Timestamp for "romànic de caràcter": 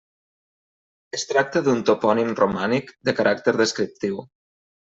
2.41-3.57